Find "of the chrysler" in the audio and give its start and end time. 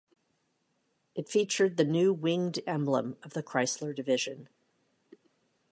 3.21-3.95